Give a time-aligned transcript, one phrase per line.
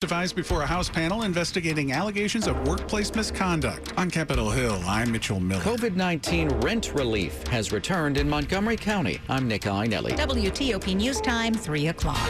[0.00, 3.92] testifies before a House panel investigating allegations of workplace misconduct.
[3.98, 5.60] On Capitol Hill, I'm Mitchell Miller.
[5.60, 9.20] COVID 19 rent relief has returned in Montgomery County.
[9.28, 10.16] I'm Nick Iannelli.
[10.16, 12.26] WTOP News Time, 3 o'clock.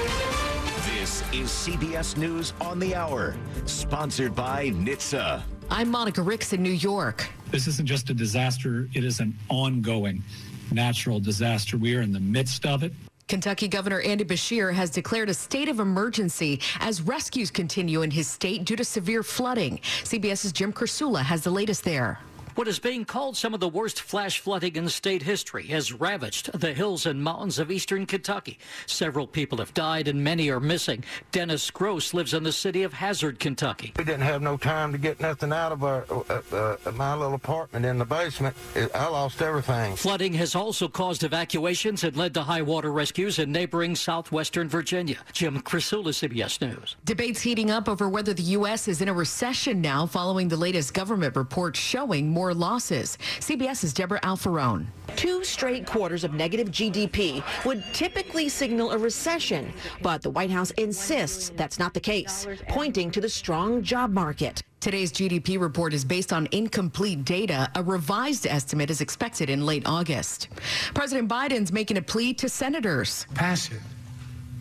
[0.98, 3.37] This is CBS News on the Hour,
[3.67, 5.41] sponsored by NHTSA.
[5.71, 7.29] I'm Monica Ricks in New York.
[7.52, 10.25] This isn't just a disaster, it is an ongoing
[10.73, 11.77] natural disaster.
[11.77, 12.93] We are in the midst of it.
[13.31, 18.27] Kentucky Governor Andy Beshear has declared a state of emergency as rescues continue in his
[18.27, 19.79] state due to severe flooding.
[20.02, 22.19] CBS's Jim Krasula has the latest there.
[22.60, 26.52] What is being called some of the worst flash flooding in state history has ravaged
[26.52, 28.59] the hills and mountains of eastern Kentucky.
[28.84, 31.02] Several people have died and many are missing.
[31.32, 33.95] Dennis Gross lives in the city of Hazard, Kentucky.
[33.96, 37.32] We didn't have no time to get nothing out of our uh, uh, my little
[37.32, 38.54] apartment in the basement.
[38.95, 39.96] I lost everything.
[39.96, 45.16] Flooding has also caused evacuations and led to high water rescues in neighboring southwestern Virginia.
[45.32, 46.96] Jim Krasula, CBS News.
[47.06, 48.87] Debates heating up over whether the U.S.
[48.87, 53.16] is in a recession now following the latest government report showing more more losses.
[53.38, 54.87] CBS's Deborah Alfarone.
[55.15, 60.73] Two straight quarters of negative GDP would typically signal a recession, but the White House
[60.73, 64.62] insists that's not the case, pointing to the strong job market.
[64.81, 67.70] Today's GDP report is based on incomplete data.
[67.75, 70.48] A revised estimate is expected in late August.
[70.94, 73.26] President Biden's making a plea to senators.
[73.34, 73.78] Pass it.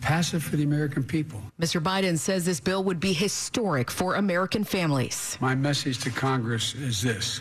[0.00, 1.40] Pass it for the American people.
[1.60, 1.82] Mr.
[1.82, 5.36] Biden says this bill would be historic for American families.
[5.40, 7.40] My message to Congress is this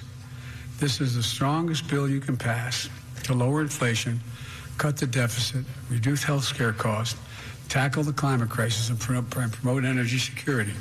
[0.79, 2.89] this is the strongest bill you can pass
[3.23, 4.19] to lower inflation,
[4.77, 7.19] cut the deficit, reduce health care costs,
[7.67, 10.73] tackle the climate crisis, and promote energy security.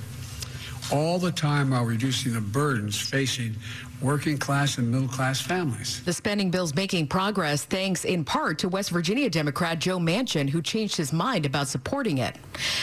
[0.90, 3.54] All the time while reducing the burdens facing
[4.00, 6.02] working class and middle class families.
[6.04, 10.62] The spending bill's making progress thanks in part to West Virginia Democrat Joe Manchin, who
[10.62, 12.36] changed his mind about supporting it.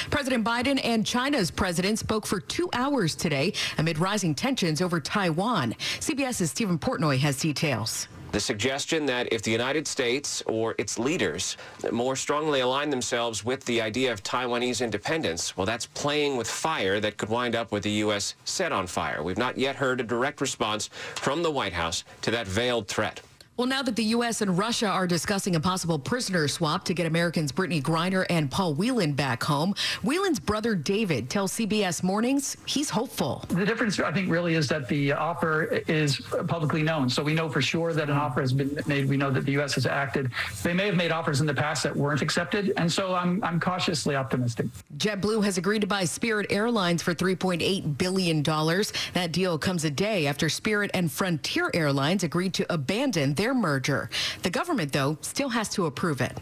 [0.09, 5.73] President Biden and China's president spoke for two hours today amid rising tensions over Taiwan.
[5.99, 8.07] CBS's Steven Portnoy has details.
[8.35, 11.55] The suggestion that if the United States or its leaders
[11.89, 16.99] more strongly align themselves with the idea of Taiwanese independence, well, that's playing with fire
[16.99, 18.35] that could wind up with the U.S.
[18.43, 19.23] set on fire.
[19.23, 23.21] We've not yet heard a direct response from the White House to that veiled threat.
[23.57, 24.41] Well, now that the U.S.
[24.41, 28.73] and Russia are discussing a possible prisoner swap to get Americans Brittney Griner and Paul
[28.73, 29.73] Whelan back home,
[30.03, 33.45] Whelan's brother David tells CBS Mornings he's hopeful.
[33.47, 37.09] The difference, I think, really is that the offer is publicly known.
[37.09, 39.07] So we know for sure that an offer has been made.
[39.07, 39.75] We know that the U.S.
[39.75, 40.31] has acted.
[40.61, 42.73] They may have made offers in the past that weren't accepted.
[42.75, 44.65] And so I'm, I'm cautiously optimistic.
[44.97, 48.43] JetBlue has agreed to buy Spirit Airlines for $3.8 billion.
[48.43, 53.53] That deal comes a day after Spirit and Frontier Airlines agreed to abandon their their
[53.53, 54.09] merger.
[54.41, 56.35] The government, though, still has to approve it.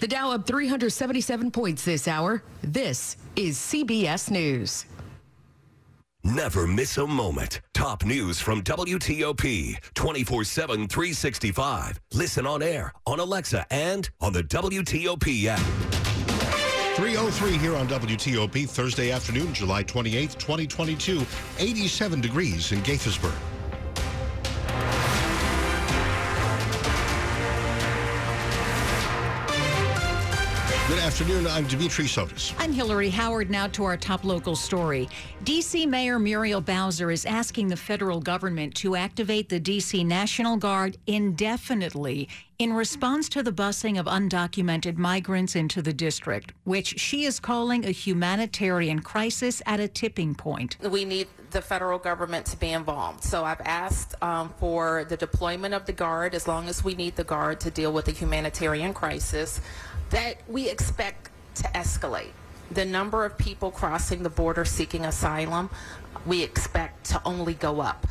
[0.00, 2.42] The Dow up 377 points this hour.
[2.62, 4.86] This is CBS News.
[6.24, 7.60] Never miss a moment.
[7.74, 12.00] Top news from WTOP 24 7 365.
[12.14, 15.60] Listen on air, on Alexa, and on the WTOP app.
[16.96, 21.22] 303 here on WTOP Thursday afternoon, July 28th, 2022.
[21.58, 23.55] 87 degrees in Gaithersburg.
[31.06, 31.46] Afternoon.
[31.46, 32.52] I'm Dimitri Sotis.
[32.58, 33.48] I'm Hillary Howard.
[33.48, 35.08] Now to our top local story.
[35.44, 35.86] D.C.
[35.86, 40.02] Mayor Muriel Bowser is asking the federal government to activate the D.C.
[40.02, 42.28] National Guard indefinitely
[42.58, 47.84] in response to the busing of undocumented migrants into the district, which she is calling
[47.84, 50.76] a humanitarian crisis at a tipping point.
[50.80, 53.22] We need the federal government to be involved.
[53.22, 57.14] So I've asked um, for the deployment of the Guard as long as we need
[57.14, 59.60] the Guard to deal with the humanitarian crisis
[60.10, 62.32] that we expect to escalate.
[62.70, 65.70] The number of people crossing the border seeking asylum,
[66.24, 68.06] we expect to only go up.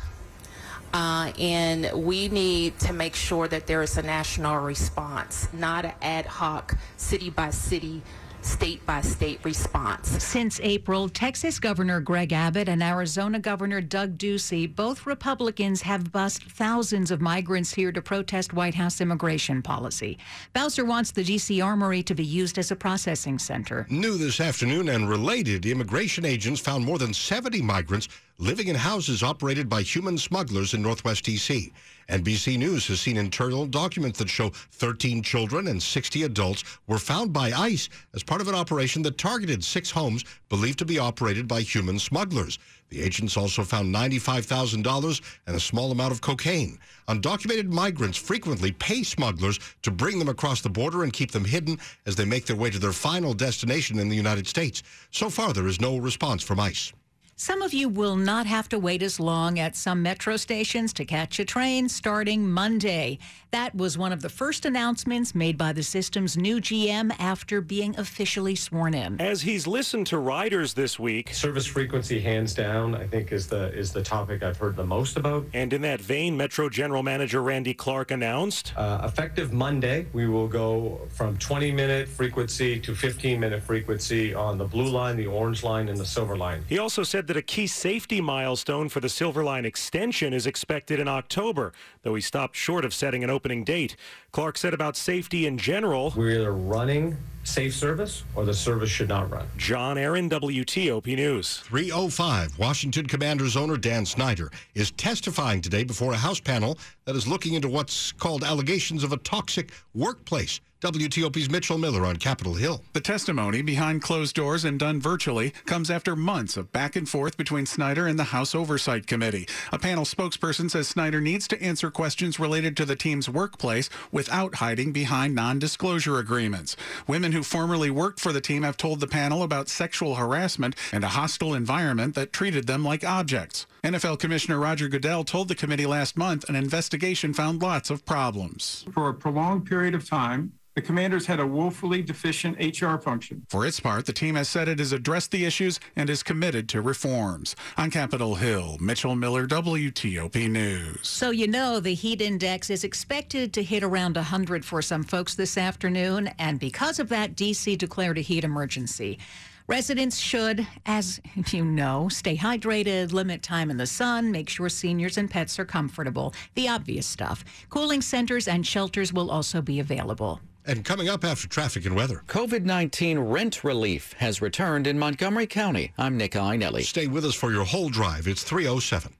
[0.94, 5.92] Uh, and we need to make sure that there is a national response, not an
[6.00, 8.02] ad hoc, city by city
[8.46, 10.22] state by state response.
[10.22, 16.44] Since April, Texas Governor Greg Abbott and Arizona Governor Doug Ducey, both Republicans, have bussed
[16.44, 20.18] thousands of migrants here to protest White House immigration policy.
[20.52, 21.60] Bowser wants the D.C.
[21.60, 23.86] Armory to be used as a processing center.
[23.90, 29.22] New this afternoon and related, immigration agents found more than 70 migrants living in houses
[29.22, 31.72] operated by human smugglers in Northwest D.C.
[32.08, 37.32] NBC News has seen internal documents that show 13 children and 60 adults were found
[37.32, 41.48] by ICE as part of an operation that targeted six homes believed to be operated
[41.48, 42.58] by human smugglers.
[42.90, 46.78] The agents also found $95,000 and a small amount of cocaine.
[47.08, 51.78] Undocumented migrants frequently pay smugglers to bring them across the border and keep them hidden
[52.06, 54.84] as they make their way to their final destination in the United States.
[55.10, 56.92] So far, there is no response from ICE.
[57.38, 61.04] Some of you will not have to wait as long at some metro stations to
[61.04, 63.18] catch a train starting Monday.
[63.50, 67.94] That was one of the first announcements made by the system's new GM after being
[67.98, 69.20] officially sworn in.
[69.20, 73.70] As he's listened to riders this week, service frequency hands down, I think is the
[73.74, 75.44] is the topic I've heard the most about.
[75.52, 80.48] And in that vein, Metro General Manager Randy Clark announced, uh, effective Monday, we will
[80.48, 85.62] go from 20 minute frequency to 15 minute frequency on the blue line, the orange
[85.62, 86.64] line, and the silver line.
[86.66, 91.00] He also said that a key safety milestone for the Silver Line extension is expected
[91.00, 93.96] in October, though he stopped short of setting an opening date.
[94.32, 99.08] Clark said about safety in general, We're either running safe service or the service should
[99.08, 99.46] not run.
[99.56, 101.58] John Aaron, WTOP News.
[101.58, 107.26] 305 Washington Commanders owner Dan Snyder is testifying today before a House panel that is
[107.26, 110.60] looking into what's called allegations of a toxic workplace.
[110.82, 112.82] WTOP's Mitchell Miller on Capitol Hill.
[112.92, 117.38] The testimony behind closed doors and done virtually comes after months of back and forth
[117.38, 119.48] between Snyder and the House Oversight Committee.
[119.72, 124.56] A panel spokesperson says Snyder needs to answer questions related to the team's workplace without
[124.56, 126.76] hiding behind non disclosure agreements.
[127.06, 131.04] Women who formerly worked for the team have told the panel about sexual harassment and
[131.04, 133.66] a hostile environment that treated them like objects.
[133.86, 138.84] NFL Commissioner Roger Goodell told the committee last month an investigation found lots of problems.
[138.92, 143.46] For a prolonged period of time, the commanders had a woefully deficient HR function.
[143.48, 146.68] For its part, the team has said it has addressed the issues and is committed
[146.70, 147.54] to reforms.
[147.76, 151.06] On Capitol Hill, Mitchell Miller, WTOP News.
[151.06, 155.36] So, you know, the heat index is expected to hit around 100 for some folks
[155.36, 156.26] this afternoon.
[156.40, 157.76] And because of that, D.C.
[157.76, 159.20] declared a heat emergency.
[159.68, 165.18] Residents should, as you know, stay hydrated, limit time in the sun, make sure seniors
[165.18, 166.32] and pets are comfortable.
[166.54, 167.44] The obvious stuff.
[167.68, 170.40] Cooling centers and shelters will also be available.
[170.66, 172.22] And coming up after traffic and weather.
[172.28, 175.92] COVID 19 rent relief has returned in Montgomery County.
[175.98, 176.84] I'm Nick Iannelli.
[176.84, 178.28] Stay with us for your whole drive.
[178.28, 179.14] It's 307.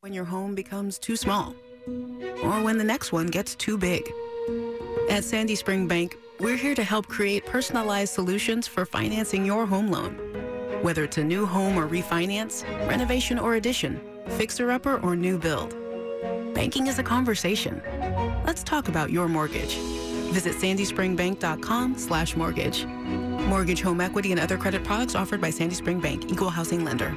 [0.00, 1.54] When your home becomes too small,
[2.42, 4.02] or when the next one gets too big.
[5.08, 9.90] At Sandy Spring Bank, we're here to help create personalized solutions for financing your home
[9.90, 10.14] loan.
[10.82, 14.00] Whether it's a new home or refinance, renovation or addition,
[14.30, 15.74] fixer-upper or new build.
[16.54, 17.82] Banking is a conversation.
[18.44, 19.76] Let's talk about your mortgage.
[20.32, 22.84] Visit sandyspringbank.com slash mortgage.
[22.84, 27.10] Mortgage, home equity, and other credit products offered by Sandy Spring Bank, Equal Housing Lender.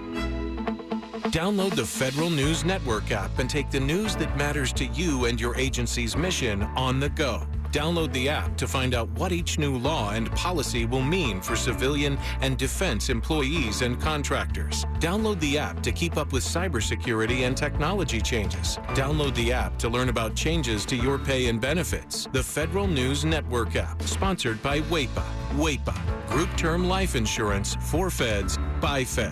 [1.30, 5.40] Download the Federal News Network app and take the news that matters to you and
[5.40, 7.46] your agency's mission on the go.
[7.72, 11.56] Download the app to find out what each new law and policy will mean for
[11.56, 14.86] civilian and defense employees and contractors.
[15.00, 18.78] Download the app to keep up with cybersecurity and technology changes.
[18.96, 22.28] Download the app to learn about changes to your pay and benefits.
[22.32, 25.24] The Federal News Network app, sponsored by WAEPA.
[25.56, 29.28] WAEPA, Group Term Life Insurance for Feds by Feds.